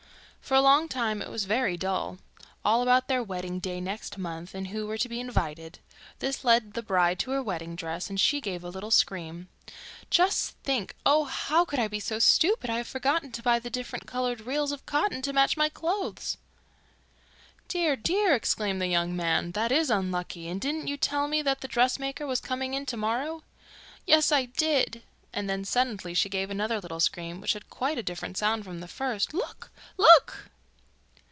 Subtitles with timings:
[0.41, 2.17] For a long time it was very dull
[2.65, 5.79] all about their wedding day next month, and who were to be invited.
[6.19, 9.47] This led the bride to her wedding dress, and she gave a little scream.
[10.09, 10.93] 'Just think!
[11.05, 11.23] Oh!
[11.23, 12.69] how could I be so stupid!
[12.69, 16.35] I have forgotten to buy the different coloured reels of cotton to match my clothes!'
[17.69, 19.53] 'Dear, dear!' exclaimed the young man.
[19.53, 22.97] 'That is unlucky; and didn't you tell me that the dressmaker was coming in to
[22.97, 23.43] morrow?'
[24.05, 28.03] 'Yes, I did,' and then suddenly she gave another little scream, which had quite a
[28.03, 29.33] different sound from the first.
[29.33, 29.71] 'Look!
[29.95, 30.49] Look!